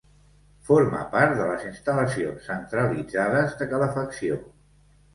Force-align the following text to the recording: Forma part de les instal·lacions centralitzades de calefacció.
Forma 0.69 1.01
part 1.11 1.35
de 1.41 1.51
les 1.51 1.67
instal·lacions 1.73 2.49
centralitzades 2.53 3.57
de 3.63 3.71
calefacció. 3.77 4.45